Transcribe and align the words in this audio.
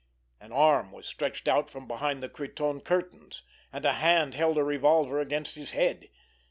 An 0.39 0.51
arm 0.51 0.91
was 0.91 1.05
stretched 1.05 1.47
out 1.47 1.69
from 1.69 1.87
behind 1.87 2.23
the 2.23 2.27
cretonne 2.27 2.81
curtains, 2.81 3.43
and 3.71 3.85
a 3.85 3.93
hand 3.93 4.33
held 4.33 4.57
a 4.57 4.63
revolver 4.63 5.19
against 5.19 5.53
his 5.53 5.73
head. 5.77 6.09